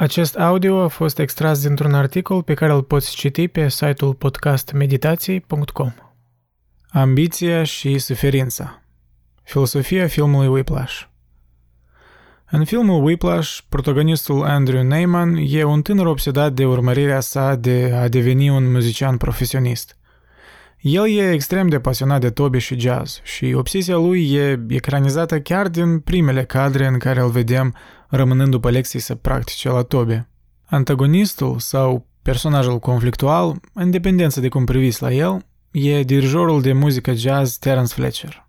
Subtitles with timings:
[0.00, 5.92] Acest audio a fost extras dintr-un articol pe care îl poți citi pe site-ul podcastmeditații.com.
[6.88, 8.82] Ambiția și suferința
[9.42, 11.02] Filosofia filmului Whiplash
[12.50, 18.08] În filmul Whiplash, protagonistul Andrew Neyman e un tânăr obsedat de urmărirea sa de a
[18.08, 19.96] deveni un muzician profesionist.
[20.80, 25.68] El e extrem de pasionat de tobe și jazz și obsesia lui e ecranizată chiar
[25.68, 27.74] din primele cadre în care îl vedem
[28.08, 30.28] rămânând după lecții să practice la tobe.
[30.64, 37.12] Antagonistul sau personajul conflictual, în dependență de cum priviți la el, e dirijorul de muzică
[37.12, 38.46] jazz Terence Fletcher.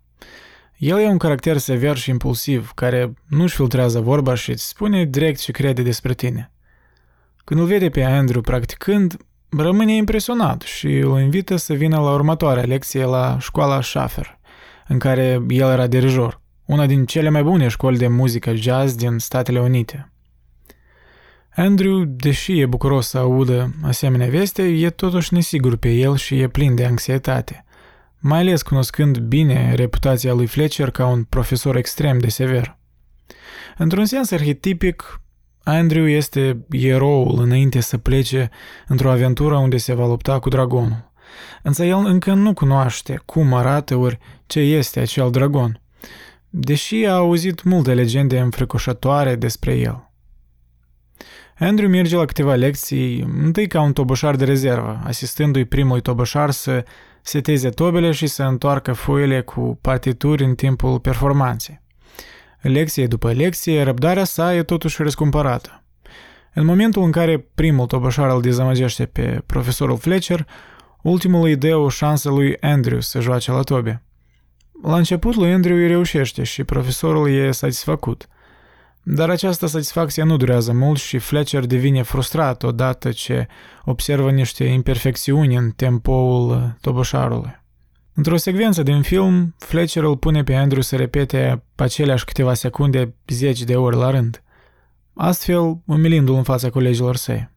[0.76, 5.40] El e un caracter sever și impulsiv, care nu-și filtrează vorba și îți spune direct
[5.40, 6.52] ce crede despre tine.
[7.44, 9.16] Când îl vede pe Andrew practicând,
[9.48, 14.38] rămâne impresionat și îl invită să vină la următoarea lecție la școala Schaffer,
[14.88, 19.18] în care el era dirijor, una din cele mai bune școli de muzică jazz din
[19.18, 20.12] Statele Unite.
[21.54, 26.48] Andrew, deși e bucuros să audă asemenea veste, e totuși nesigur pe el și e
[26.48, 27.64] plin de anxietate,
[28.18, 32.78] mai ales cunoscând bine reputația lui Fletcher ca un profesor extrem de sever.
[33.78, 35.20] Într-un sens arhetipic,
[35.62, 38.50] Andrew este eroul înainte să plece
[38.86, 41.12] într-o aventură unde se va lupta cu dragonul.
[41.62, 45.80] Însă el încă nu cunoaște cum arată ori ce este acel dragon,
[46.50, 50.10] deși a auzit multe legende înfricoșătoare despre el.
[51.58, 56.84] Andrew merge la câteva lecții, întâi ca un toboșar de rezervă, asistându-i primului toboșar să
[57.22, 61.80] seteze tobele și să întoarcă foile cu partituri în timpul performanței.
[62.60, 65.84] Lecție după lecție, răbdarea sa e totuși răscumpărată.
[66.54, 70.46] În momentul în care primul toboșar îl dezamăgește pe profesorul Fletcher,
[71.02, 74.02] ultimul îi dă o șansă lui Andrew să joace la tobe.
[74.82, 78.28] La început lui Andrew îi reușește și profesorul e satisfăcut.
[79.02, 83.46] Dar această satisfacție nu durează mult și Fletcher devine frustrat odată ce
[83.84, 87.58] observă niște imperfecțiuni în tempoul toboșarului.
[88.14, 93.62] Într-o secvență din film, Fletcher îl pune pe Andrew să repete aceleași câteva secunde zeci
[93.62, 94.42] de ori la rând,
[95.14, 97.50] astfel umilindu-l în fața colegilor săi.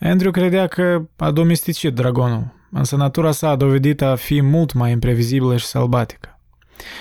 [0.00, 4.90] Andrew credea că a domesticit dragonul, însă natura sa a dovedit a fi mult mai
[4.90, 6.40] imprevizibilă și sălbatică.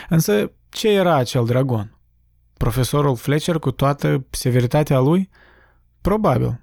[0.10, 1.98] Însă, ce era acel dragon?
[2.58, 5.30] Profesorul Fletcher cu toată severitatea lui?
[6.02, 6.60] Probabil.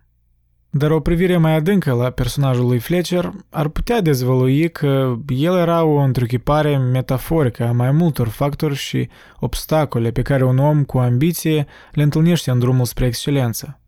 [0.70, 5.84] Dar o privire mai adâncă la personajul lui Fletcher ar putea dezvălui că el era
[5.84, 9.08] o întruchipare metaforică a mai multor factori și
[9.40, 13.80] obstacole pe care un om cu ambiție le întâlnește în drumul spre excelență.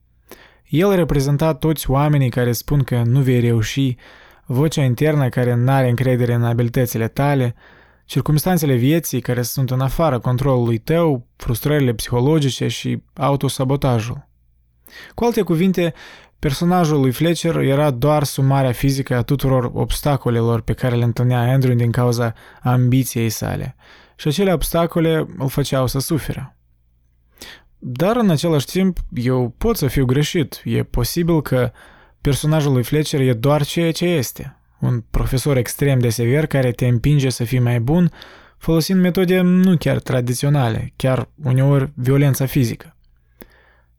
[0.69, 3.97] El reprezenta toți oamenii care spun că nu vei reuși,
[4.49, 7.55] vocea internă care nu are încredere în abilitățile tale,
[8.05, 14.29] circumstanțele vieții care sunt în afara controlului tău, frustrările psihologice și autosabotajul.
[15.15, 15.95] Cu alte cuvinte,
[16.39, 21.75] Personajul lui Fletcher era doar sumarea fizică a tuturor obstacolelor pe care le întâlnea Andrew
[21.75, 22.33] din cauza
[22.63, 23.77] ambiției sale
[24.17, 26.57] și acele obstacole îl făceau să suferă.
[27.79, 30.61] Dar în același timp, eu pot să fiu greșit.
[30.65, 31.71] E posibil că
[32.21, 34.57] personajul lui Fletcher e doar ceea ce este.
[34.81, 38.11] Un profesor extrem de sever care te împinge să fii mai bun
[38.59, 42.97] folosind metode nu chiar tradiționale, chiar uneori violența fizică.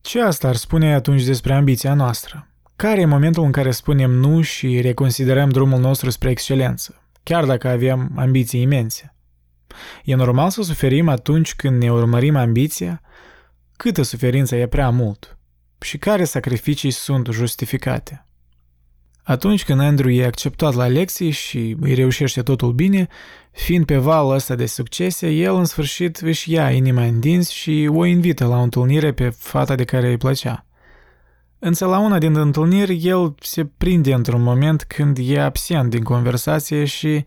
[0.02, 2.47] Ce asta ar spune atunci despre ambiția noastră?
[2.75, 7.68] Care e momentul în care spunem nu și reconsiderăm drumul nostru spre excelență, chiar dacă
[7.68, 9.16] avem ambiții imense?
[10.03, 13.02] E normal să suferim atunci când ne urmărim ambiția?
[13.78, 15.38] Câtă suferință e prea mult?
[15.81, 18.25] Și care sacrificii sunt justificate?
[19.23, 23.07] Atunci când Andrew e acceptat la lecții și îi reușește totul bine,
[23.51, 27.90] fiind pe valul ăsta de succese, el în sfârșit își ia inima în dinți și
[27.94, 30.66] o invită la o întâlnire pe fata de care îi plăcea.
[31.59, 36.85] Însă la una din întâlniri el se prinde într-un moment când e absent din conversație
[36.85, 37.23] și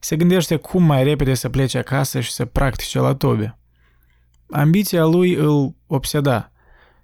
[0.00, 3.58] se gândește cum mai repede să plece acasă și să practice la tobe.
[4.50, 6.52] Ambiția lui îl obseda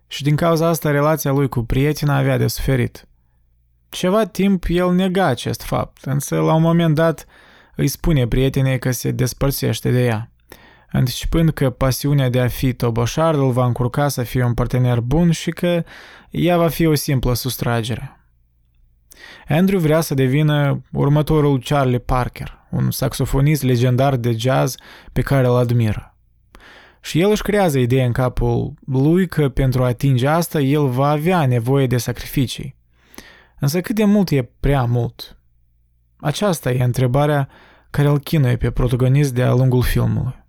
[0.07, 3.09] și din cauza asta relația lui cu prietena avea de suferit.
[3.89, 7.27] Ceva timp el nega acest fapt, însă la un moment dat
[7.77, 10.31] îi spune prietenei că se despărțește de ea,
[10.93, 15.31] anticipând că pasiunea de a fi toboșar îl va încurca să fie un partener bun
[15.31, 15.85] și că
[16.31, 18.21] ea va fi o simplă sustragere.
[19.49, 24.75] Andrew vrea să devină următorul Charlie Parker, un saxofonist legendar de jazz
[25.13, 26.16] pe care îl admiră.
[27.07, 31.09] Și el își creează ideea în capul lui că pentru a atinge asta el va
[31.09, 32.77] avea nevoie de sacrificii.
[33.61, 35.39] Însă cât de mult e prea mult?
[36.17, 37.49] Aceasta e întrebarea
[37.91, 40.45] care îl chinuie pe protagonist de-a lungul filmului.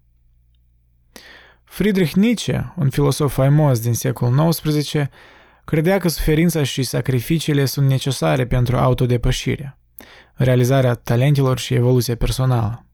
[1.63, 4.93] Friedrich Nietzsche, un filosof faimos din secolul XIX,
[5.65, 9.77] credea că suferința și sacrificiile sunt necesare pentru autodepășire,
[10.33, 12.86] realizarea talentelor și evoluția personală.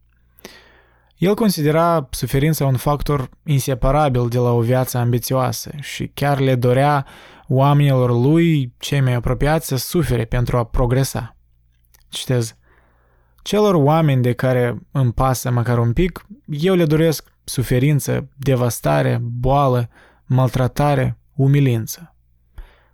[1.18, 7.06] El considera suferința un factor inseparabil de la o viață ambițioasă și chiar le dorea
[7.48, 11.36] oamenilor lui, cei mai apropiați, să sufere pentru a progresa.
[12.10, 12.56] Citez.
[13.42, 19.89] Celor oameni de care îmi pasă măcar un pic, eu le doresc suferință, devastare, boală,
[20.25, 22.15] maltratare, umilință.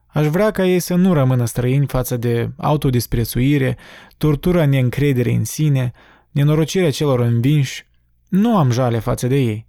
[0.07, 3.77] Aș vrea ca ei să nu rămână străini față de autodisprețuire,
[4.18, 5.92] tortura neîncredere în sine,
[6.31, 7.88] nenorocirea celor învinși.
[8.29, 9.67] Nu am jale față de ei,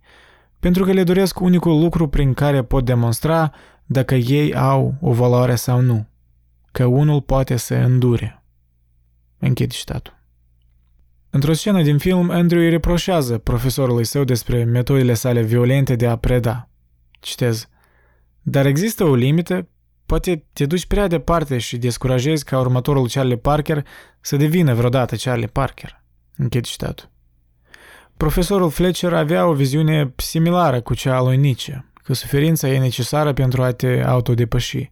[0.60, 3.52] pentru că le doresc unicul lucru prin care pot demonstra
[3.86, 6.06] dacă ei au o valoare sau nu,
[6.72, 8.44] că unul poate să îndure.
[9.38, 10.18] Închid citatul.
[11.30, 16.16] Într-o scenă din film, Andrew îi reproșează profesorului său despre metodele sale violente de a
[16.16, 16.68] preda.
[17.20, 17.68] Citez.
[18.42, 19.68] Dar există o limită?
[20.06, 23.86] Poate te duci prea departe și descurajezi ca următorul Charlie Parker
[24.20, 26.02] să devină vreodată Charlie Parker.
[26.36, 27.10] Închid citatul.
[28.20, 33.32] Profesorul Fletcher avea o viziune similară cu cea a lui Nietzsche, că suferința e necesară
[33.32, 34.90] pentru a te autodepăși.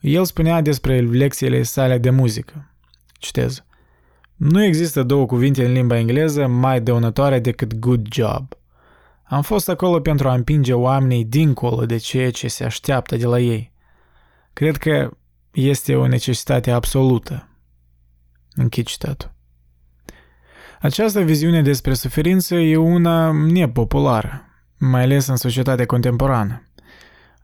[0.00, 2.74] El spunea despre lecțiile sale de muzică.
[3.12, 3.64] Citez.
[4.36, 8.52] Nu există două cuvinte în limba engleză mai dăunătoare decât good job.
[9.22, 13.38] Am fost acolo pentru a împinge oamenii dincolo de ceea ce se așteaptă de la
[13.38, 13.72] ei.
[14.52, 15.10] Cred că
[15.52, 17.48] este o necesitate absolută.
[18.54, 19.35] Închid citatul.
[20.80, 24.44] Această viziune despre suferință e una nepopulară,
[24.78, 26.62] mai ales în societatea contemporană.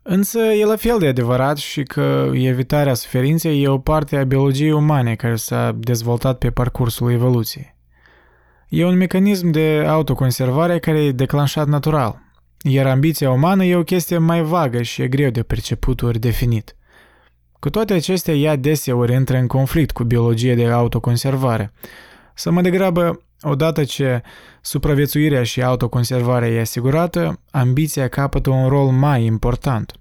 [0.02, 4.72] Însă e la fel de adevărat și că evitarea suferinței e o parte a biologiei
[4.72, 7.76] umane care s-a dezvoltat pe parcursul evoluției.
[8.68, 12.22] E un mecanism de autoconservare care e declanșat natural,
[12.62, 16.76] iar ambiția umană e o chestie mai vagă și e greu de perceput ori definit.
[17.58, 21.72] Cu toate acestea, ea deseori intră în conflict cu biologia de autoconservare.
[22.34, 24.22] Să mă degrabă, odată ce
[24.60, 29.92] supraviețuirea și autoconservarea e asigurată, ambiția capătă un rol mai important.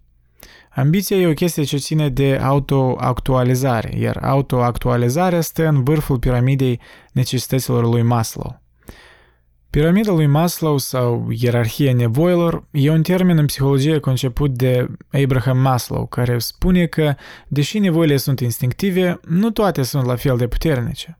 [0.76, 6.80] Ambiția e o chestie ce ține de autoactualizare, iar autoactualizarea stă în vârful piramidei
[7.12, 8.62] necesităților lui Maslow.
[9.70, 14.88] Piramida lui Maslow sau ierarhia nevoilor e un termen în psihologie conceput de
[15.24, 17.16] Abraham Maslow, care spune că,
[17.48, 21.20] deși nevoile sunt instinctive, nu toate sunt la fel de puternice.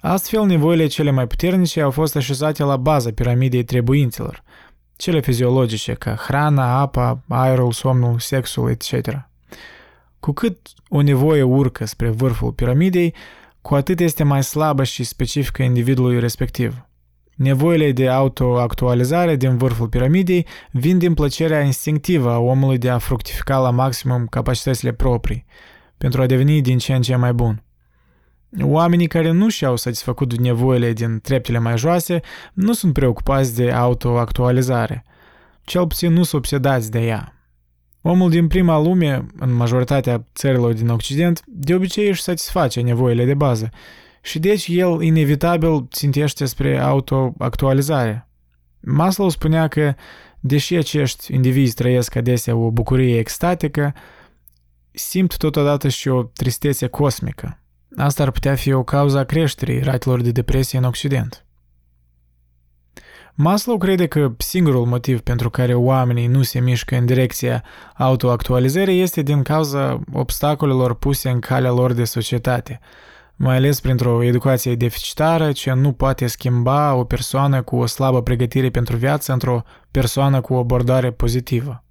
[0.00, 4.42] Astfel, nevoile cele mai puternice au fost așezate la baza piramidei trebuințelor,
[4.96, 9.28] cele fiziologice ca hrana, apa, aerul, somnul, sexul, etc.
[10.20, 10.58] Cu cât
[10.88, 13.14] o nevoie urcă spre vârful piramidei,
[13.60, 16.86] cu atât este mai slabă și specifică individului respectiv.
[17.34, 23.58] Nevoile de autoactualizare din vârful piramidei vin din plăcerea instinctivă a omului de a fructifica
[23.58, 25.44] la maximum capacitățile proprii,
[25.98, 27.62] pentru a deveni din ce în ce mai bun.
[28.60, 32.20] Oamenii care nu și-au satisfăcut nevoile din treptele mai joase
[32.52, 35.04] nu sunt preocupați de autoactualizare.
[35.64, 37.32] Cel puțin nu sunt obsedați de ea.
[38.00, 43.34] Omul din prima lume, în majoritatea țărilor din Occident, de obicei își satisface nevoile de
[43.34, 43.70] bază
[44.22, 48.28] și deci el inevitabil țintește spre autoactualizare.
[48.80, 49.94] Maslow spunea că,
[50.40, 53.94] deși acești indivizi trăiesc adesea o bucurie extatică,
[54.90, 57.62] simt totodată și o tristețe cosmică.
[57.98, 61.44] Asta ar putea fi o cauza creșterii ratelor de depresie în Occident.
[63.34, 67.64] Maslow crede că singurul motiv pentru care oamenii nu se mișcă în direcția
[67.96, 72.80] autoactualizării este din cauza obstacolelor puse în calea lor de societate,
[73.36, 78.70] mai ales printr-o educație deficitară ce nu poate schimba o persoană cu o slabă pregătire
[78.70, 81.82] pentru viață într-o persoană cu o abordare pozitivă.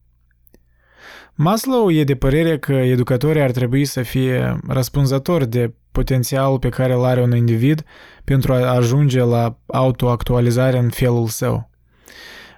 [1.33, 6.93] Maslow e de părere că educatorii ar trebui să fie răspunzători de potențialul pe care
[6.93, 7.83] îl are un individ
[8.23, 11.69] pentru a ajunge la autoactualizare în felul său.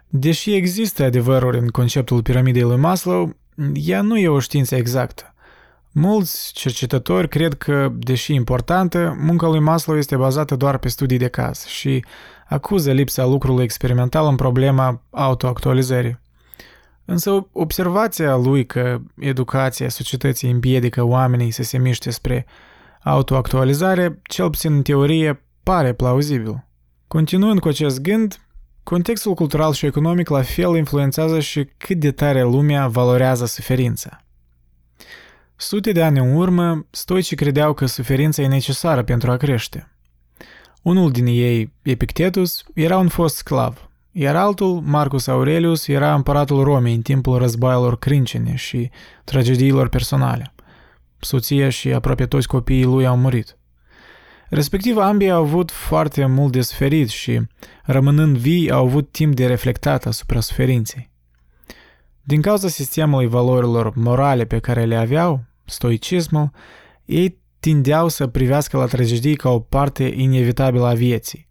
[0.08, 3.36] Deși există adevăruri în conceptul piramidei lui Maslow,
[3.74, 5.34] ea nu e o știință exactă.
[5.92, 11.28] Mulți cercetători cred că, deși importantă, munca lui Maslow este bazată doar pe studii de
[11.28, 12.06] caz și
[12.48, 16.20] acuză lipsa lucrului experimental în problema autoactualizării.
[17.10, 22.46] Însă observația lui că educația societății împiedică oamenii să se miște spre
[23.04, 26.68] autoactualizare, cel puțin în teorie, pare plauzibil.
[27.08, 28.40] Continuând cu acest gând,
[28.84, 34.24] contextul cultural și economic la fel influențează și cât de tare lumea valorează suferința.
[35.56, 39.92] Sute de ani în urmă, stoicii credeau că suferința e necesară pentru a crește.
[40.82, 43.89] Unul din ei, Epictetus, era un fost sclav,
[44.22, 48.90] iar altul, Marcus Aurelius, era împăratul Romei în timpul războaielor crâncene și
[49.24, 50.54] tragediilor personale.
[51.20, 53.58] Soția și aproape toți copiii lui au murit.
[54.50, 57.42] Respectiv, ambii au avut foarte mult de suferit și,
[57.84, 61.10] rămânând vii, au avut timp de reflectat asupra suferinței.
[62.22, 66.52] Din cauza sistemului valorilor morale pe care le aveau, stoicismul,
[67.06, 71.49] ei tindeau să privească la tragedii ca o parte inevitabilă a vieții.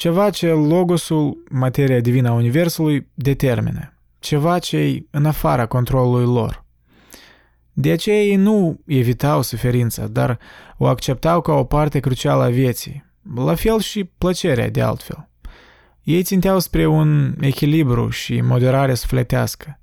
[0.00, 3.94] Ceva ce logosul, materia divină a Universului, determină.
[4.18, 6.64] Ceva ce e în afara controlului lor.
[7.72, 10.38] De aceea ei nu evitau suferința, dar
[10.78, 13.04] o acceptau ca o parte crucială a vieții.
[13.34, 15.28] La fel și plăcerea de altfel.
[16.02, 19.80] Ei ținteau spre un echilibru și moderare sufletească.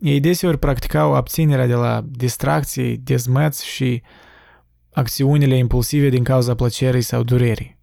[0.00, 4.02] Ei deseori practicau abținerea de la distracții, dezmăți și
[4.92, 7.75] acțiunile impulsive din cauza plăcerii sau durerii.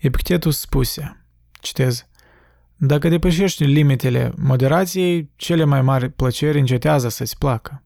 [0.00, 2.06] Epictetus spuse, citez,
[2.76, 7.82] Dacă depășești limitele moderației, cele mai mari plăceri încetează să-ți placă.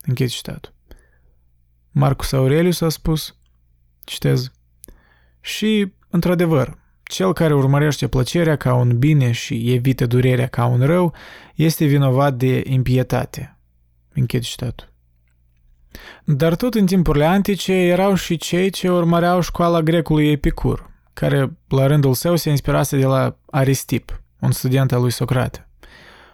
[0.00, 0.74] Închid citatul.
[1.90, 3.36] Marcus Aurelius a spus,
[4.04, 4.52] citez,
[5.40, 11.14] și, într-adevăr, cel care urmărește plăcerea ca un bine și evită durerea ca un rău
[11.54, 13.58] este vinovat de impietate.
[14.12, 14.92] Închid citatul.
[16.24, 20.89] Dar tot în timpurile antice erau și cei ce urmăreau școala grecului Epicur,
[21.20, 25.68] care la rândul său se inspirase de la Aristip, un student al lui Socrate.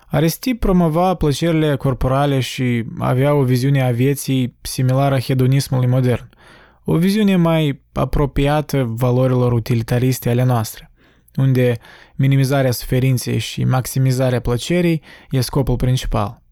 [0.07, 6.28] Aristip promova plăcerile corporale și avea o viziune a vieții similară hedonismului modern,
[6.85, 10.93] o viziune mai apropiată valorilor utilitariste ale noastre,
[11.37, 11.78] unde
[12.14, 16.43] minimizarea suferinței și maximizarea plăcerii e scopul principal.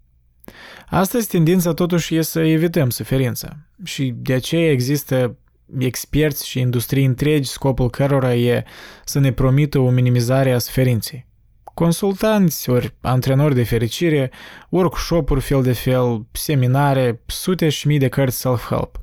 [0.87, 5.37] Astăzi tendința totuși e să evităm suferința și de aceea există
[5.79, 8.65] experți și industrii întregi scopul cărora e
[9.05, 11.27] să ne promită o minimizare a suferinței.
[11.75, 14.31] Consultanți, ori antrenori de fericire,
[14.69, 19.03] workshop-uri fel de fel, seminare, sute și mii de cărți self-help.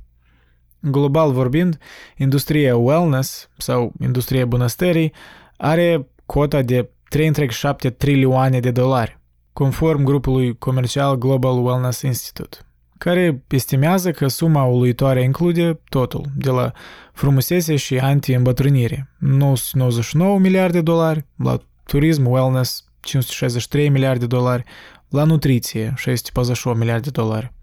[0.80, 1.78] Global vorbind,
[2.18, 5.14] industria wellness sau industria bunăstării
[5.58, 9.20] are cota de 3,7 trilioane de dolari,
[9.54, 12.58] conform grupului comercial Global Wellness Institute,
[13.04, 16.72] care estimează că suma uluitoare include totul, de la
[17.14, 24.64] frumusețe și anti-îmbătrânire, 99 miliarde de dolari, la turism, wellness, 563 miliarde de dolari,
[25.10, 27.54] la nutriție, 648 miliarde de dolari.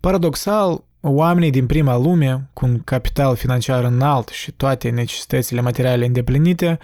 [0.00, 6.78] Paradoxal, oamenii din prima lume, cu un capital financiar înalt și toate necesitățile materiale îndeplinite,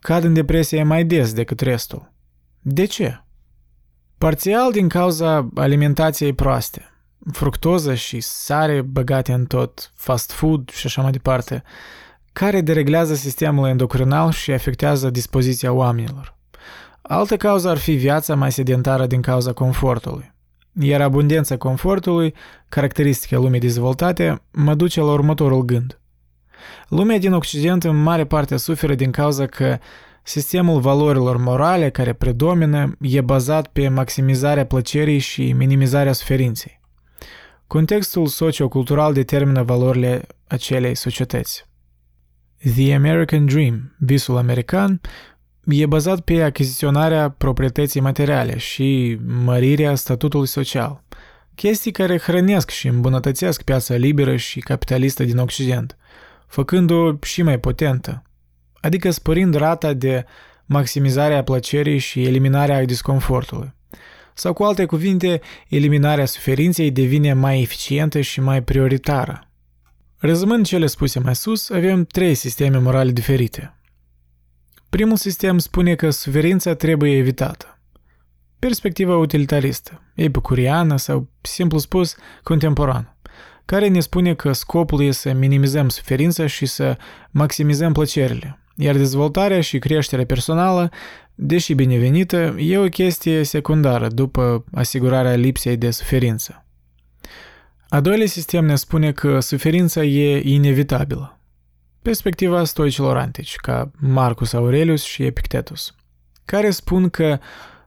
[0.00, 2.12] cad în depresie mai des decât restul.
[2.60, 3.24] De ce?
[4.18, 6.89] Parțial din cauza alimentației proaste,
[7.32, 11.62] fructoză și sare băgate în tot, fast food și așa mai departe,
[12.32, 16.38] care dereglează sistemul endocrinal și afectează dispoziția oamenilor.
[17.02, 20.32] Altă cauză ar fi viața mai sedentară din cauza confortului.
[20.80, 22.34] Iar abundența confortului,
[22.68, 26.00] caracteristică lumii dezvoltate, mă duce la următorul gând.
[26.88, 29.78] Lumea din Occident în mare parte suferă din cauza că
[30.22, 36.79] sistemul valorilor morale care predomină e bazat pe maximizarea plăcerii și minimizarea suferinței.
[37.70, 41.66] Contextul sociocultural determină valorile acelei societăți.
[42.74, 45.00] The American Dream, visul american,
[45.64, 51.04] e bazat pe achiziționarea proprietății materiale și mărirea statutului social,
[51.54, 55.96] chestii care hrănesc și îmbunătățesc piața liberă și capitalistă din Occident,
[56.46, 58.22] făcând-o și mai potentă,
[58.80, 60.24] adică spărind rata de
[60.64, 63.78] maximizare a plăcerii și eliminarea disconfortului.
[64.34, 69.50] Sau cu alte cuvinte, eliminarea suferinței devine mai eficientă și mai prioritară.
[70.18, 73.74] Rezumând cele spuse mai sus, avem trei sisteme morale diferite.
[74.88, 77.78] Primul sistem spune că suferința trebuie evitată.
[78.58, 83.16] Perspectiva utilitaristă, epicuriană sau, simplu spus, contemporană,
[83.64, 86.96] care ne spune că scopul este să minimizăm suferința și să
[87.30, 90.90] maximizăm plăcerile, iar dezvoltarea și creșterea personală,
[91.34, 96.64] deși binevenită, e o chestie secundară după asigurarea lipsei de suferință.
[97.88, 101.40] A doilea sistem ne spune că suferința e inevitabilă.
[102.02, 105.94] Perspectiva stoicilor antici, ca Marcus Aurelius și Epictetus,
[106.44, 107.38] care spun că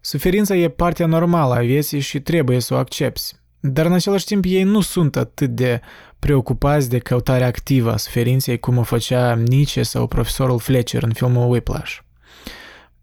[0.02, 3.34] suferința e partea normală a vieții și trebuie să o accepti,
[3.66, 5.82] dar în același timp ei nu sunt atât de
[6.20, 11.52] preocupați de căutarea activă a suferinței cum o făcea Nietzsche sau profesorul Fletcher în filmul
[11.52, 11.98] Whiplash.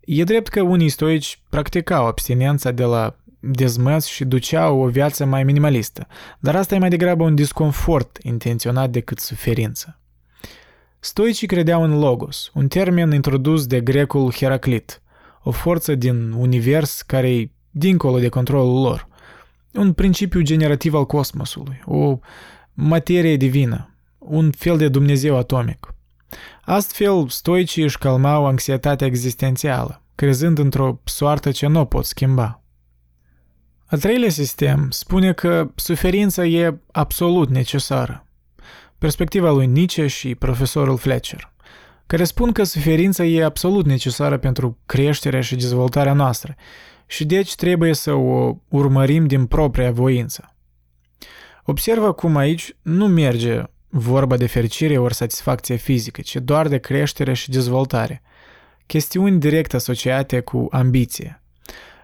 [0.00, 5.44] E drept că unii stoici practicau abstinența de la dezmăț și duceau o viață mai
[5.44, 6.06] minimalistă,
[6.38, 10.00] dar asta e mai degrabă un disconfort intenționat decât suferință.
[10.98, 15.02] Stoicii credeau în logos, un termen introdus de grecul Heraclit,
[15.42, 19.08] o forță din univers care e dincolo de controlul lor,
[19.74, 22.18] un principiu generativ al cosmosului, o
[22.74, 25.94] materie divină, un fel de Dumnezeu atomic.
[26.64, 32.62] Astfel, stoicii își calmau anxietatea existențială, crezând într-o soartă ce nu o pot schimba.
[33.86, 38.26] Al treilea sistem spune că suferința e absolut necesară.
[38.98, 41.52] Perspectiva lui Nietzsche și profesorul Fletcher,
[42.06, 46.56] care spun că suferința e absolut necesară pentru creșterea și dezvoltarea noastră
[47.10, 50.54] și deci trebuie să o urmărim din propria voință.
[51.64, 57.32] Observă cum aici nu merge vorba de fericire ori satisfacție fizică, ci doar de creștere
[57.32, 58.22] și dezvoltare.
[58.86, 61.42] Chestiuni direct asociate cu ambiție.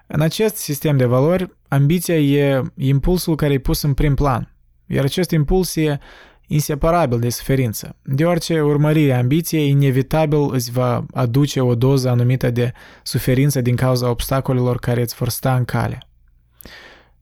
[0.06, 4.54] În acest sistem de valori, ambiția e impulsul care e pus în prim plan,
[4.86, 5.98] iar acest impuls e
[6.46, 12.72] inseparabil de suferință, deoarece urmărirea ambiției inevitabil îți va aduce o doză anumită de
[13.02, 16.08] suferință din cauza obstacolelor care îți vor sta în cale.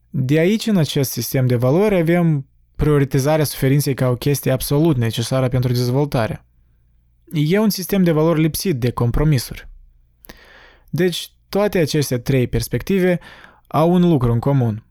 [0.09, 5.47] De aici, în acest sistem de valori, avem prioritizarea suferinței ca o chestie absolut necesară
[5.47, 6.45] pentru dezvoltare.
[7.31, 9.69] E un sistem de valori lipsit de compromisuri.
[10.89, 13.19] Deci, toate aceste trei perspective
[13.67, 14.85] au un lucru în comun.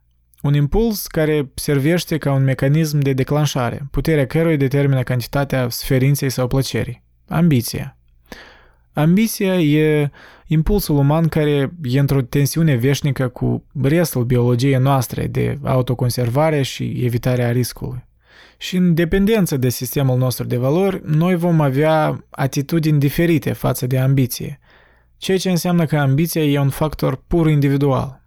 [0.45, 6.47] Un impuls care servește ca un mecanism de declanșare, puterea căruia determină cantitatea sferinței sau
[6.47, 7.03] plăcerii.
[7.29, 7.97] Ambiția.
[8.93, 10.11] Ambiția e
[10.47, 17.51] impulsul uman care e într-o tensiune veșnică cu restul biologiei noastre de autoconservare și evitarea
[17.51, 18.05] riscului.
[18.59, 23.99] Și în dependență de sistemul nostru de valori, noi vom avea atitudini diferite față de
[23.99, 24.61] ambiție,
[25.17, 28.24] ceea ce înseamnă că ambiția e un factor pur individual.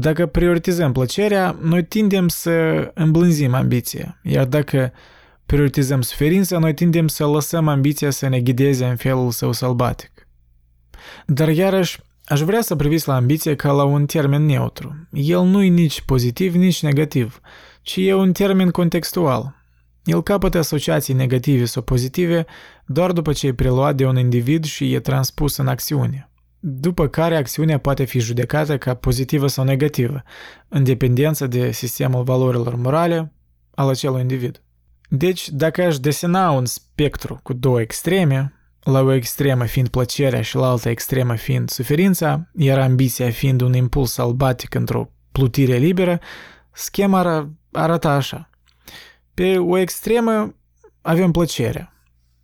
[0.00, 2.50] Dacă prioritizăm plăcerea, noi tindem să
[2.94, 4.92] îmblânzim ambiția, iar dacă
[5.46, 10.28] prioritizăm suferința, noi tindem să lăsăm ambiția să ne ghideze în felul său sălbatic.
[11.26, 15.08] Dar iarăși, aș vrea să priviți la ambiție ca la un termen neutru.
[15.12, 17.40] El nu e nici pozitiv, nici negativ,
[17.82, 19.54] ci e un termen contextual.
[20.04, 22.46] El capătă asociații negative sau pozitive
[22.86, 26.29] doar după ce e preluat de un individ și e transpus în acțiune.
[26.62, 30.22] După care acțiunea poate fi judecată ca pozitivă sau negativă,
[30.68, 33.32] în dependență de sistemul valorilor morale
[33.74, 34.62] al acelui individ.
[35.08, 40.56] Deci, dacă aș desena un spectru cu două extreme, la o extremă fiind plăcerea și
[40.56, 46.20] la alta extremă fiind suferința, iar ambiția fiind un impuls salbatic într-o plutire liberă,
[46.72, 48.50] schema ar arăta așa.
[49.34, 50.54] Pe o extremă
[51.00, 51.92] avem plăcerea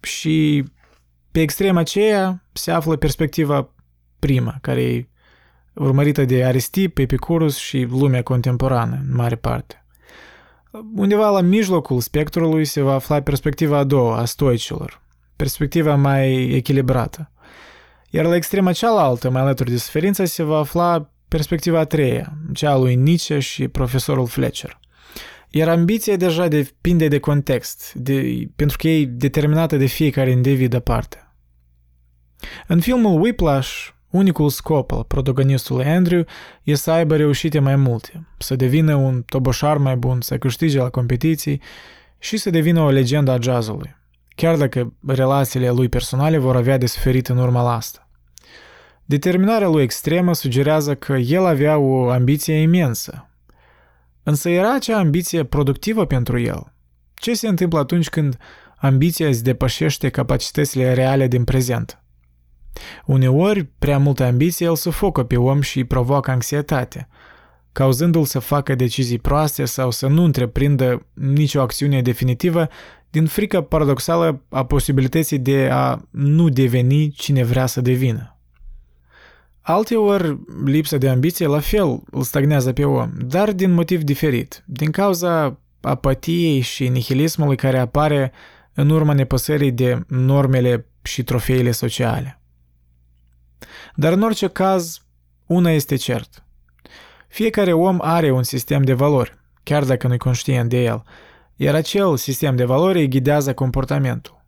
[0.00, 0.64] și
[1.30, 3.74] pe extrema aceea se află perspectiva
[4.26, 5.08] primă, care e
[5.74, 9.84] urmărită de Aristip, Epicurus și lumea contemporană, în mare parte.
[10.94, 15.02] Undeva la mijlocul spectrului se va afla perspectiva a doua, a stoicilor,
[15.36, 17.30] perspectiva mai echilibrată.
[18.10, 22.70] Iar la extrema cealaltă, mai alături de suferință, se va afla perspectiva a treia, cea
[22.70, 24.78] a lui Nietzsche și profesorul Fletcher.
[25.50, 31.20] Iar ambiția deja depinde de context, de, pentru că e determinată de fiecare individ aparte.
[32.66, 36.24] În filmul Whiplash, unicul scop al protagonistului Andrew
[36.62, 40.88] e să aibă reușite mai multe, să devină un toboșar mai bun, să câștige la
[40.88, 41.60] competiții
[42.18, 43.96] și să devină o legendă a jazzului
[44.36, 48.08] chiar dacă relațiile lui personale vor avea de suferit în urma la asta.
[49.04, 53.30] Determinarea lui extremă sugerează că el avea o ambiție imensă.
[54.22, 56.72] Însă era acea ambiție productivă pentru el?
[57.14, 58.36] Ce se întâmplă atunci când
[58.76, 62.00] ambiția îți depășește capacitățile reale din prezent?
[63.06, 67.08] Uneori, prea multă ambiție îl sufocă pe om și îi provoacă anxietate,
[67.72, 72.68] cauzându-l să facă decizii proaste sau să nu întreprindă nicio acțiune definitivă
[73.10, 78.36] din frica paradoxală a posibilității de a nu deveni cine vrea să devină.
[79.60, 84.90] Alteori, lipsa de ambiție la fel îl stagnează pe om, dar din motiv diferit, din
[84.90, 88.32] cauza apatiei și nihilismului care apare
[88.74, 92.40] în urma nepăsării de normele și trofeile sociale.
[93.94, 95.00] Dar în orice caz,
[95.46, 96.44] una este cert.
[97.28, 101.04] Fiecare om are un sistem de valori, chiar dacă nu-i conștient de el,
[101.56, 104.44] iar acel sistem de valori îi ghidează comportamentul.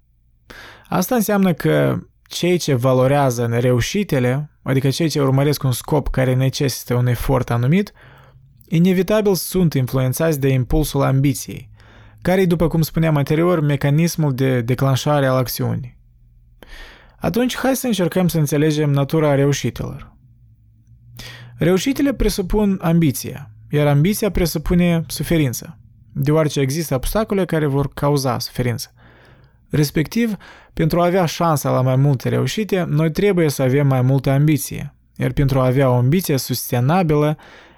[0.89, 6.35] Asta înseamnă că cei ce valorează în reușitele, adică cei ce urmăresc un scop care
[6.35, 7.93] necesită un efort anumit,
[8.69, 11.71] inevitabil sunt influențați de impulsul ambiției,
[12.23, 15.98] care după cum spuneam anterior, mecanismul de declanșare al acțiunii.
[17.21, 20.17] Atunci, hai să încercăm să înțelegem natura reușitelor.
[21.57, 25.79] Reușitele presupun ambiția, iar ambiția presupune suferință
[26.21, 28.93] deoarece există obstacole care vor cauza suferință.
[29.71, 30.37] Respectiv,
[30.73, 34.95] pentru a avea șansa la mai multe reușite, noi trebuie să avem mai multă ambiție,
[35.17, 37.37] iar pentru a avea o ambiție sustenabilă,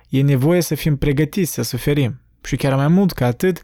[0.08, 3.62] e nevoie să fim pregătiți să suferim și chiar mai mult ca atât,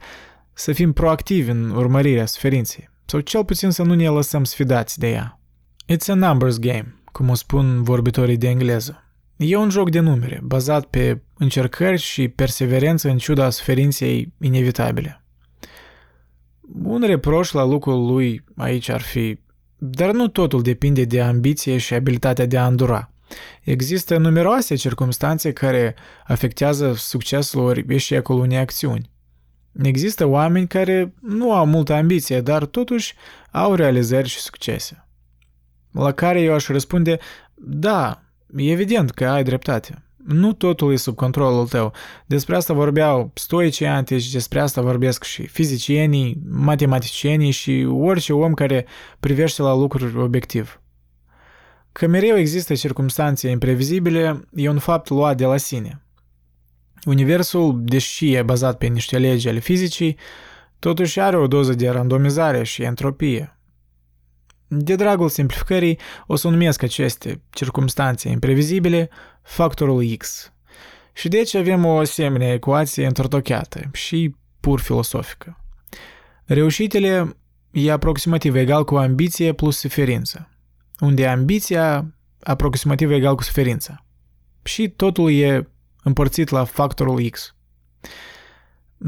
[0.52, 5.10] să fim proactivi în urmărirea suferinței, sau cel puțin să nu ne lăsăm sfidați de
[5.10, 5.40] ea.
[5.88, 9.04] It's a numbers game, cum o spun vorbitorii de engleză.
[9.36, 15.24] E un joc de numere, bazat pe încercări și perseverență în ciuda suferinței inevitabile.
[16.82, 19.38] Un reproș la lucrul lui aici ar fi,
[19.76, 23.10] dar nu totul depinde de ambiție și abilitatea de a îndura.
[23.62, 25.94] Există numeroase circumstanțe care
[26.24, 29.10] afectează succesul ori eșecul unei acțiuni.
[29.82, 33.14] Există oameni care nu au multă ambiție, dar totuși
[33.50, 35.05] au realizări și succese.
[35.96, 37.18] La care eu aș răspunde,
[37.54, 38.22] da,
[38.56, 40.00] e evident că ai dreptate.
[40.26, 41.92] Nu totul e sub controlul tău.
[42.26, 48.86] Despre asta vorbeau stoicii antici, despre asta vorbesc și fizicienii, matematicienii și orice om care
[49.20, 50.80] privește la lucruri obiectiv.
[51.92, 56.00] Că mereu există circumstanțe imprevizibile e un fapt luat de la sine.
[57.04, 60.16] Universul, deși e bazat pe niște legi ale fizicii,
[60.78, 63.55] totuși are o doză de randomizare și entropie.
[64.66, 69.10] De dragul simplificării, o să numesc aceste circumstanțe imprevizibile
[69.42, 70.52] factorul X.
[71.12, 75.60] Și deci avem o asemenea ecuație întortocheată și pur filosofică.
[76.44, 77.36] Reușitele
[77.70, 80.50] e aproximativ egal cu ambiție plus suferință
[81.00, 84.04] unde ambiția aproximativ egal cu suferința.
[84.62, 85.68] Și totul e
[86.02, 87.54] împărțit la factorul X.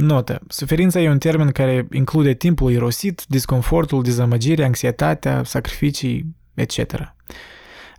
[0.00, 0.40] Notă.
[0.48, 7.14] Suferința e un termen care include timpul irosit, disconfortul, dezamăgirea, anxietatea, sacrificii, etc.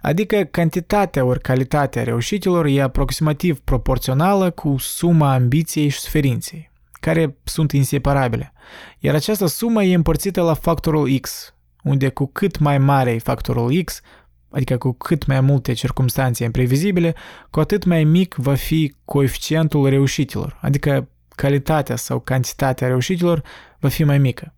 [0.01, 7.71] Adică cantitatea ori calitatea reușitelor e aproximativ proporțională cu suma ambiției și suferinței, care sunt
[7.71, 8.53] inseparabile,
[8.99, 13.81] iar această sumă e împărțită la factorul X, unde cu cât mai mare e factorul
[13.83, 14.01] X,
[14.49, 17.15] adică cu cât mai multe circumstanțe imprevizibile,
[17.49, 21.09] cu atât mai mic va fi coeficientul reușitelor, adică
[21.39, 23.43] calitatea sau cantitatea reușitelor
[23.79, 24.53] va fi mai mică.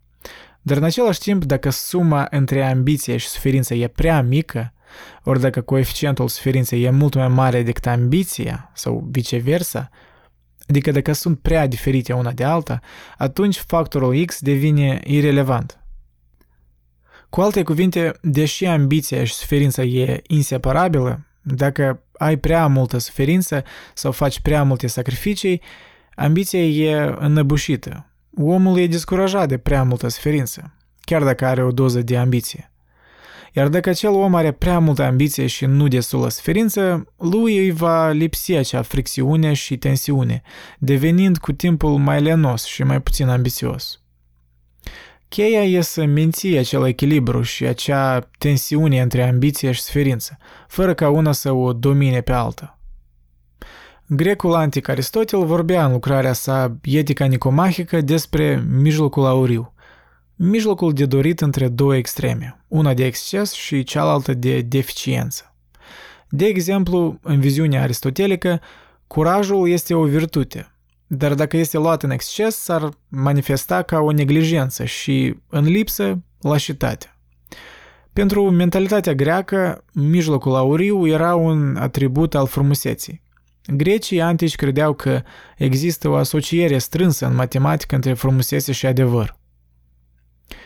[0.61, 4.73] Dar în același timp, dacă suma între ambiție și suferință e prea mică,
[5.23, 9.89] ori dacă coeficientul suferinței e mult mai mare decât ambiția sau viceversa,
[10.67, 12.79] adică dacă sunt prea diferite una de alta,
[13.17, 15.81] atunci factorul X devine irelevant
[17.31, 23.63] cu alte cuvinte, deși ambiția și suferința e inseparabilă, dacă ai prea multă suferință
[23.93, 25.61] sau faci prea multe sacrificii,
[26.15, 28.05] ambiția e înăbușită.
[28.37, 32.71] Omul e descurajat de prea multă suferință, chiar dacă are o doză de ambiție.
[33.53, 38.09] Iar dacă acel om are prea multă ambiție și nu destulă suferință, lui îi va
[38.09, 40.41] lipsi acea fricțiune și tensiune,
[40.79, 44.01] devenind cu timpul mai lenos și mai puțin ambițios.
[45.27, 51.09] Cheia e să menții acel echilibru și acea tensiune între ambiție și sferință, fără ca
[51.09, 52.80] una să o domine pe alta.
[54.13, 59.73] Grecul antic Aristotel vorbea în lucrarea sa Etica Nicomahică despre mijlocul auriu,
[60.35, 65.55] mijlocul de dorit între două extreme, una de exces și cealaltă de deficiență.
[66.29, 68.61] De exemplu, în viziunea aristotelică,
[69.07, 70.75] curajul este o virtute,
[71.07, 77.17] dar dacă este luat în exces, s-ar manifesta ca o neglijență și, în lipsă, lașitate.
[78.13, 83.20] Pentru mentalitatea greacă, mijlocul auriu era un atribut al frumuseții.
[83.65, 85.21] Grecii antici credeau că
[85.57, 89.39] există o asociere strânsă în matematică între frumusețe și adevăr.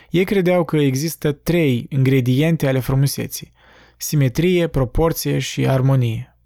[0.10, 3.52] Ei credeau că există trei ingrediente ale frumuseții,
[3.98, 6.38] simetrie, proporție și armonie.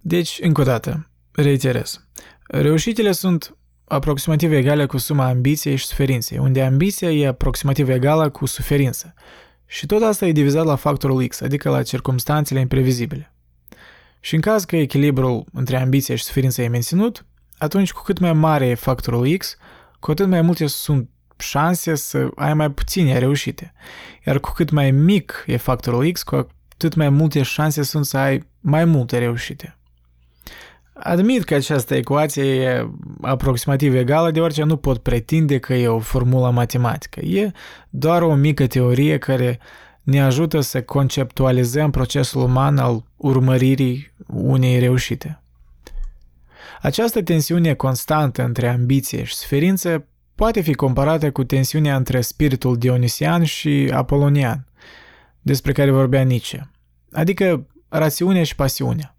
[0.00, 2.04] Deci, încă o dată, reiterez,
[2.52, 8.46] Reușitele sunt aproximativ egale cu suma ambiției și suferinței, unde ambiția e aproximativ egală cu
[8.46, 9.14] suferință.
[9.66, 13.34] Și tot asta e divizat la factorul X, adică la circumstanțele imprevizibile.
[14.20, 17.26] Și în caz că echilibrul între ambiție și suferință e menținut,
[17.58, 19.56] atunci cu cât mai mare e factorul X,
[19.98, 23.72] cu atât mai multe sunt șanse să ai mai puține reușite.
[24.26, 28.16] Iar cu cât mai mic e factorul X, cu atât mai multe șanse sunt să
[28.16, 29.74] ai mai multe reușite.
[30.92, 32.88] Admit că această ecuație e
[33.20, 37.20] aproximativ egală, deoarece nu pot pretinde că e o formulă matematică.
[37.20, 37.52] E
[37.90, 39.58] doar o mică teorie care
[40.02, 45.42] ne ajută să conceptualizăm procesul uman al urmăririi unei reușite.
[46.82, 53.44] Această tensiune constantă între ambiție și sferință poate fi comparată cu tensiunea între spiritul dionisian
[53.44, 54.66] și apolonian,
[55.42, 56.70] despre care vorbea Nietzsche,
[57.12, 59.14] adică rațiunea și pasiunea.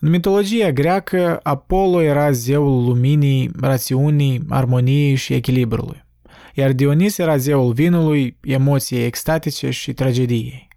[0.00, 6.04] În mitologia greacă, Apollo era zeul luminii, rațiunii, armoniei și echilibrului,
[6.58, 10.68] iar Dionis era zeul vinului, emoției extatice și tragediei.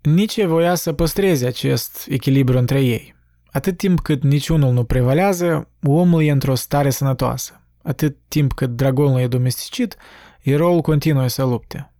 [0.00, 3.14] Nici voia să păstreze acest echilibru între ei.
[3.50, 7.64] Atât timp cât niciunul nu prevalează, omul e într-o stare sănătoasă.
[7.82, 9.96] Atât timp cât dragonul e domesticit,
[10.40, 11.92] eroul continuă să lupte.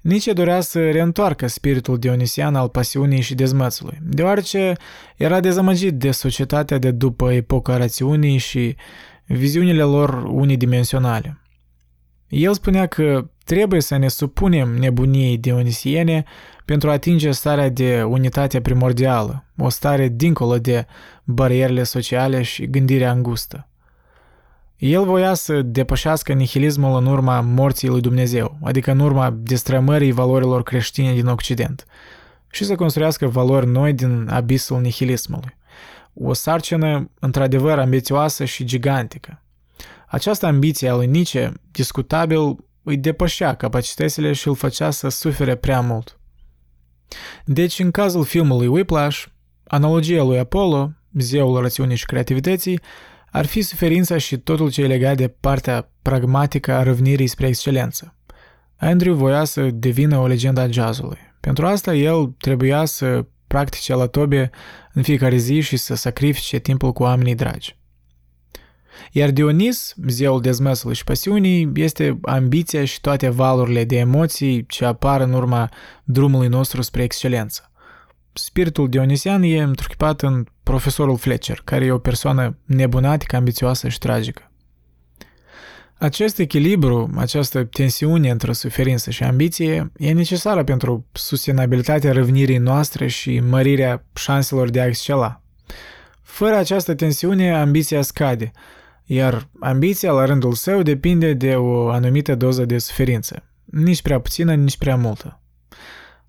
[0.00, 4.76] Nici dorea să reîntoarcă spiritul dionisian al pasiunii și dezmățului, deoarece
[5.16, 8.76] era dezamăgit de societatea de după epoca rațiunii și
[9.26, 11.41] viziunile lor unidimensionale.
[12.32, 16.24] El spunea că trebuie să ne supunem nebuniei dionisiene
[16.64, 20.86] pentru a atinge starea de unitate primordială, o stare dincolo de
[21.24, 23.68] barierele sociale și gândirea îngustă.
[24.76, 30.62] El voia să depășească nihilismul în urma morții lui Dumnezeu, adică în urma destrămării valorilor
[30.62, 31.86] creștine din Occident,
[32.50, 35.56] și să construiască valori noi din abisul nihilismului.
[36.14, 39.41] O sarcină într-adevăr ambițioasă și gigantică.
[40.12, 45.80] Această ambiție a lui Nietzsche, discutabil, îi depășea capacitățile și îl făcea să sufere prea
[45.80, 46.20] mult.
[47.44, 49.24] Deci, în cazul filmului Whiplash,
[49.64, 52.80] analogia lui Apollo, zeul rațiunii și creativității,
[53.30, 58.16] ar fi suferința și totul ce e legat de partea pragmatică a răvnirii spre excelență.
[58.76, 61.18] Andrew voia să devină o legendă a jazzului.
[61.40, 64.50] Pentru asta el trebuia să practice la tobe
[64.92, 67.80] în fiecare zi și să sacrifice timpul cu oamenii dragi.
[69.12, 75.20] Iar Dionis, zeul dezmăsului și pasiunii, este ambiția și toate valurile de emoții ce apar
[75.20, 75.68] în urma
[76.04, 77.70] drumului nostru spre excelență.
[78.32, 84.50] Spiritul dionisian e întruchipat în profesorul Fletcher, care e o persoană nebunatică, ambițioasă și tragică.
[85.98, 93.40] Acest echilibru, această tensiune între suferință și ambiție e necesară pentru sustenabilitatea răvnirii noastre și
[93.40, 95.42] mărirea șanselor de a excela.
[96.22, 98.50] Fără această tensiune, ambiția scade,
[99.12, 103.42] iar ambiția, la rândul său, depinde de o anumită doză de suferință.
[103.64, 105.40] Nici prea puțină, nici prea multă.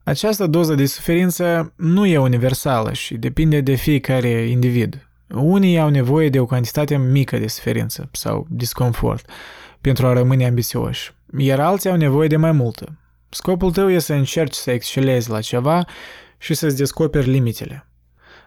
[0.04, 5.08] Această doză de suferință nu e universală și depinde de fiecare individ.
[5.30, 9.30] Unii au nevoie de o cantitate mică de suferință sau disconfort
[9.82, 12.98] pentru a rămâne ambițioși, iar alții au nevoie de mai multă.
[13.30, 15.86] Scopul tău e să încerci să excelezi la ceva
[16.38, 17.88] și să-ți descoperi limitele.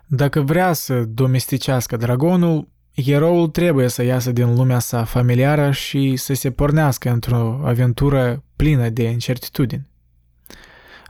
[0.07, 2.69] Dacă vrea să domesticească dragonul,
[3.05, 8.89] eroul trebuie să iasă din lumea sa familiară și să se pornească într-o aventură plină
[8.89, 9.89] de incertitudini.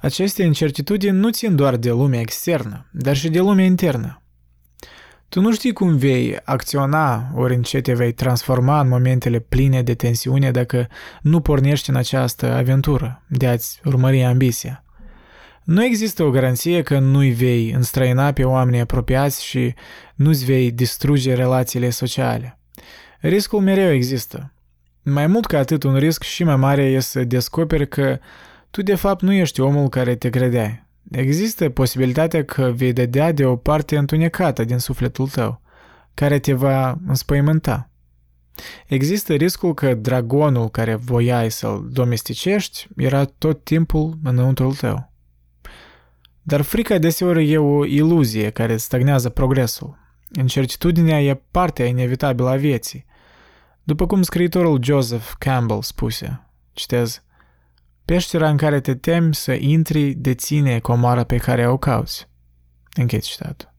[0.00, 4.22] Aceste incertitudini nu țin doar de lumea externă, dar și de lumea internă.
[5.28, 9.82] Tu nu știi cum vei acționa ori în ce te vei transforma în momentele pline
[9.82, 10.88] de tensiune dacă
[11.22, 14.85] nu pornești în această aventură de a-ți urmări ambiția.
[15.66, 19.74] Nu există o garanție că nu-i vei înstrăina pe oamenii apropiați și
[20.14, 22.58] nu-ți vei distruge relațiile sociale.
[23.20, 24.52] Riscul mereu există.
[25.02, 28.18] Mai mult ca atât, un risc și mai mare este să descoperi că
[28.70, 30.86] tu de fapt nu ești omul care te credeai.
[31.10, 35.60] Există posibilitatea că vei dădea de o parte întunecată din sufletul tău,
[36.14, 37.90] care te va înspăimânta.
[38.86, 45.14] Există riscul că dragonul care voiai să-l domesticești era tot timpul înăuntrul tău.
[46.48, 49.98] Dar frica deseori e o iluzie care stagnează progresul.
[50.38, 53.04] Incertitudinea e partea inevitabilă a vieții.
[53.82, 57.22] După cum scriitorul Joseph Campbell spuse, citez,
[58.04, 62.28] Peștera în care te temi să intri deține comoara pe care o cauți.
[62.96, 63.74] Închei citatul.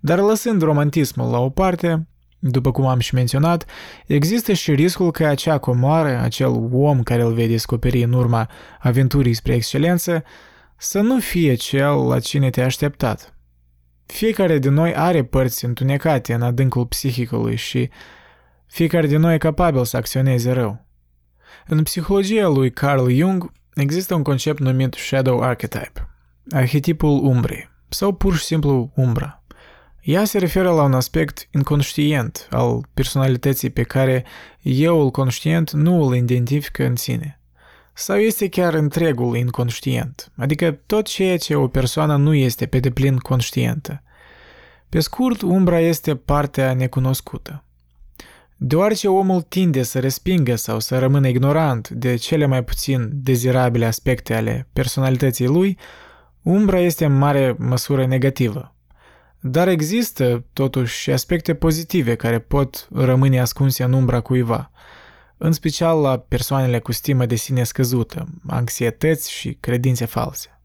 [0.00, 3.64] Dar lăsând romantismul la o parte, după cum am și menționat,
[4.06, 9.34] există și riscul că acea comoară, acel om care îl vei descoperi în urma aventurii
[9.34, 10.24] spre excelență,
[10.84, 13.34] să nu fie cel la cine te-ai așteptat.
[14.06, 17.90] Fiecare din noi are părți întunecate în adâncul psihicului și
[18.66, 20.86] fiecare din noi e capabil să acționeze rău.
[21.66, 26.08] În psihologia lui Carl Jung există un concept numit Shadow Archetype,
[26.50, 29.44] arhetipul umbrei, sau pur și simplu umbra.
[30.00, 34.24] Ea se referă la un aspect inconștient al personalității pe care
[34.62, 37.38] euul conștient nu îl identifică în sine.
[37.96, 43.16] Sau este chiar întregul inconștient, adică tot ceea ce o persoană nu este pe deplin
[43.16, 44.02] conștientă.
[44.88, 47.64] Pe scurt, umbra este partea necunoscută.
[48.56, 54.34] Deoarece omul tinde să respingă sau să rămână ignorant de cele mai puțin dezirabile aspecte
[54.34, 55.78] ale personalității lui,
[56.42, 58.74] umbra este în mare măsură negativă.
[59.40, 64.70] Dar există, totuși, și aspecte pozitive care pot rămâne ascunse în umbra cuiva,
[65.36, 70.60] în special la persoanele cu stimă de sine scăzută, anxietăți și credințe false.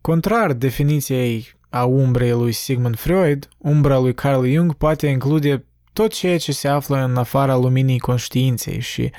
[0.00, 6.38] Contrar definiției a umbrei lui Sigmund Freud, umbra lui Carl Jung poate include tot ceea
[6.38, 9.10] ce se află în afara luminii conștiinței și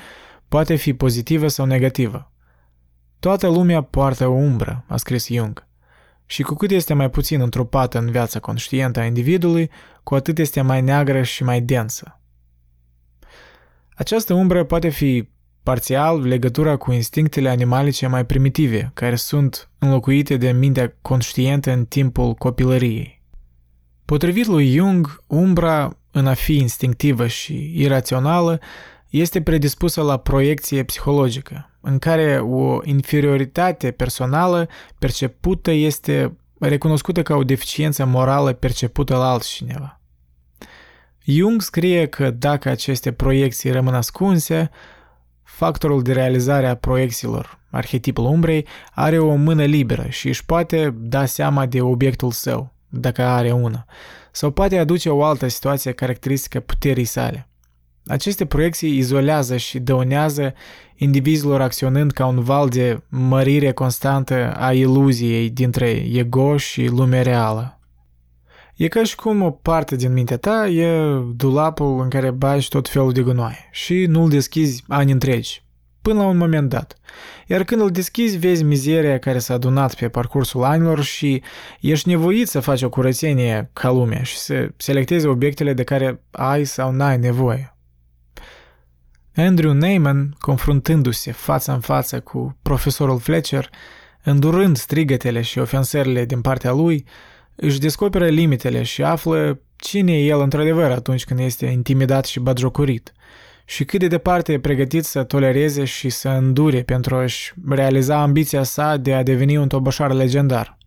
[0.48, 2.32] poate fi pozitivă sau negativă.
[3.18, 5.68] Toată lumea poartă o umbră, a scris Jung.
[6.26, 9.70] Și cu cât este mai puțin întrupată în viața conștientă a individului,
[10.02, 12.19] cu atât este mai neagră și mai densă.
[14.00, 15.28] Această umbră poate fi
[15.62, 22.34] parțial legătura cu instinctele animalice mai primitive, care sunt înlocuite de mintea conștientă în timpul
[22.34, 23.22] copilăriei.
[24.04, 28.60] Potrivit lui Jung, umbra, în a fi instinctivă și irațională,
[29.08, 37.44] este predispusă la proiecție psihologică, în care o inferioritate personală percepută este recunoscută ca o
[37.44, 39.99] deficiență morală percepută la altcineva.
[41.24, 44.70] Jung scrie că dacă aceste proiecții rămân ascunse,
[45.42, 51.24] factorul de realizare a proiecțiilor, arhetipul umbrei, are o mână liberă și își poate da
[51.24, 53.84] seama de obiectul său, dacă are una,
[54.32, 57.48] sau poate aduce o altă situație caracteristică puterii sale.
[58.06, 60.54] Aceste proiecții izolează și dăunează
[60.96, 67.79] indivizilor acționând ca un val de mărire constantă a iluziei dintre ego și lumea reală.
[68.80, 70.88] E ca și cum o parte din mintea ta e
[71.34, 75.64] dulapul în care bagi tot felul de gunoi și nu-l deschizi ani întregi,
[76.02, 76.96] până la un moment dat.
[77.46, 81.42] Iar când îl deschizi, vezi mizeria care s-a adunat pe parcursul anilor și
[81.80, 86.64] ești nevoit să faci o curățenie ca lumea și să selectezi obiectele de care ai
[86.64, 87.76] sau n-ai nevoie.
[89.34, 93.70] Andrew Neyman, confruntându-se față în față cu profesorul Fletcher,
[94.22, 97.04] îndurând strigătele și ofensările din partea lui,
[97.60, 103.12] își descoperă limitele și află cine e el într-adevăr atunci când este intimidat și batjocorit
[103.70, 108.62] și cât de departe e pregătit să tolereze și să îndure pentru a-și realiza ambiția
[108.62, 110.78] sa de a deveni un toboșar legendar.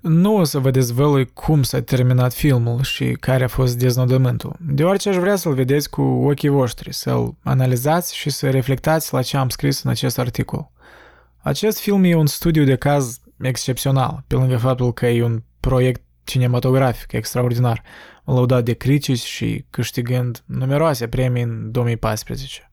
[0.00, 5.08] Nu o să vă dezvălui cum s-a terminat filmul și care a fost deznodământul, deoarece
[5.08, 9.48] aș vrea să-l vedeți cu ochii voștri, să-l analizați și să reflectați la ce am
[9.48, 10.70] scris în acest articol.
[11.38, 16.02] Acest film e un studiu de caz excepțional, pe lângă faptul că e un proiect
[16.24, 17.82] cinematografic extraordinar,
[18.24, 22.70] lăudat de critici și câștigând numeroase premii în 2014.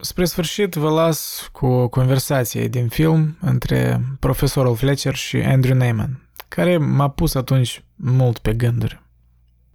[0.00, 6.28] Spre sfârșit vă las cu o conversație din film între profesorul Fletcher și Andrew Neyman,
[6.48, 9.02] care m-a pus atunci mult pe gânduri.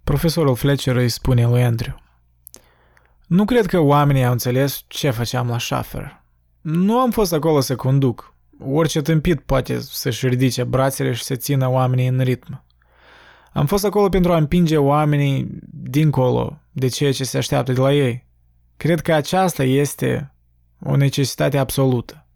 [0.04, 2.02] Profesorul Fletcher îi spune lui Andrew,
[3.26, 6.22] Nu cred că oamenii au înțeles ce făceam la Schaffer.
[6.60, 11.68] Nu am fost acolo să conduc, Orice tâmpit poate să-și ridice brațele și să țină
[11.68, 12.64] oamenii în ritm.
[13.52, 17.92] Am fost acolo pentru a împinge oamenii dincolo de ceea ce se așteaptă de la
[17.92, 18.26] ei.
[18.76, 20.34] Cred că aceasta este
[20.80, 22.26] o necesitate absolută.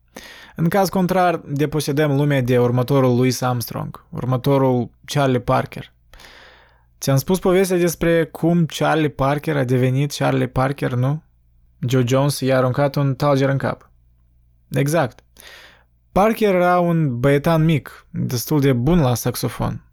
[0.57, 5.93] În caz contrar, deposedăm lumea de următorul Louis Armstrong, următorul Charlie Parker.
[7.01, 11.23] Ți-am spus povestea despre cum Charlie Parker a devenit Charlie Parker, nu?
[11.79, 13.91] Joe Jones i-a aruncat un talger în cap.
[14.71, 15.25] Exact.
[16.12, 19.85] Parker era un băietan mic, destul de bun la saxofon.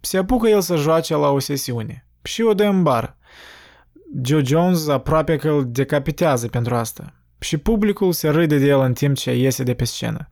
[0.00, 3.16] Se apucă el să joace la o sesiune și o dă în bar.
[4.22, 8.92] Joe Jones aproape că îl decapitează pentru asta și publicul se râde de el în
[8.92, 10.28] timp ce iese de pe scenă.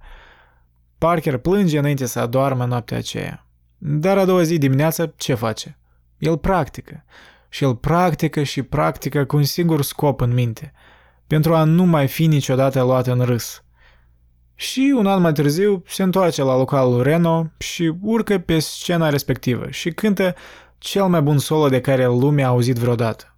[0.99, 3.47] Parker plânge înainte să adoarmă noaptea aceea.
[3.79, 5.79] Dar a doua zi dimineața ce face?
[6.19, 7.05] El practică.
[7.49, 10.73] Și el practică și practică cu un singur scop în minte,
[11.27, 13.59] pentru a nu mai fi niciodată luat în râs–
[14.55, 19.71] și un an mai târziu se întoarce la localul Reno și urcă pe scena respectivă
[19.71, 20.35] și cântă
[20.79, 23.37] cel mai bun solo de care lumea a auzit vreodată.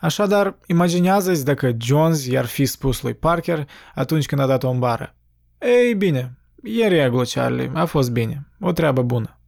[0.00, 5.14] Așadar, imaginează-ți dacă Jones i-ar fi spus lui Parker atunci când a dat-o în bară.
[5.58, 9.38] Ei bine, e regulă, Charlie, a fost bine, o treabă bună.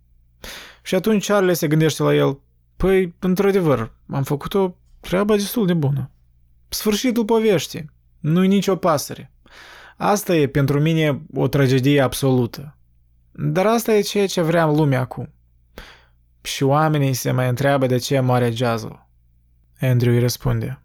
[0.82, 2.40] Și atunci Charlie se gândește la el,
[2.76, 6.10] păi, într-adevăr, am făcut o treabă destul de bună.
[6.68, 9.29] Sfârșitul poveștii, nu-i nicio pasăre.
[10.02, 12.76] Asta e pentru mine o tragedie absolută.
[13.32, 15.32] Dar asta e ceea ce vrea lumea acum.
[16.42, 19.08] Și oamenii se mai întreabă de ce moare jazzul.
[19.80, 20.82] Andrew îi răspunde.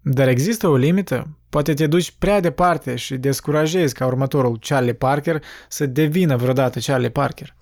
[0.00, 1.38] Dar există o limită?
[1.48, 7.10] Poate te duci prea departe și descurajezi ca următorul Charlie Parker să devină vreodată Charlie
[7.10, 7.56] Parker.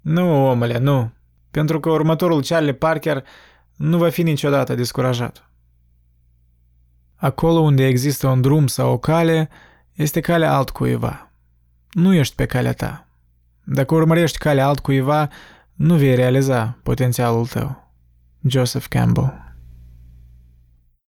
[0.00, 1.12] Nu, omule, nu.
[1.50, 3.24] Pentru că următorul Charlie Parker
[3.76, 5.50] nu va fi niciodată descurajat.
[7.14, 9.50] Acolo unde există un drum sau o cale,
[9.92, 11.30] este calea altcuiva.
[11.90, 13.06] Nu ești pe calea ta.
[13.64, 15.28] Dacă urmărești calea altcuiva,
[15.74, 17.92] nu vei realiza potențialul tău.
[18.42, 19.49] Joseph Campbell